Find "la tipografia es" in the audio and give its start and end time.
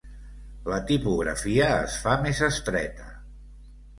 0.71-1.99